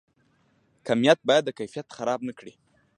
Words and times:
کمیت 0.87 1.19
باید 1.27 1.45
کیفیت 1.57 1.87
خراب 1.97 2.19
نکړي 2.29 2.53